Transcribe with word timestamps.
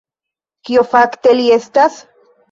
Kio 0.69 0.83
fakte 0.93 1.33
li 1.41 1.45
estas? 1.57 1.99